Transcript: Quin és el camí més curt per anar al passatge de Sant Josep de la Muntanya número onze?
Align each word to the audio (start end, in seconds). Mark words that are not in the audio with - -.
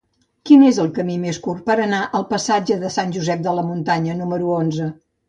Quin 0.49 0.61
és 0.67 0.77
el 0.83 0.87
camí 0.93 1.17
més 1.25 1.39
curt 1.47 1.61
per 1.67 1.75
anar 1.83 1.99
al 2.19 2.25
passatge 2.31 2.79
de 2.85 2.91
Sant 2.97 3.13
Josep 3.19 3.45
de 3.49 3.55
la 3.59 3.67
Muntanya 3.69 4.17
número 4.23 4.51
onze? 4.57 4.89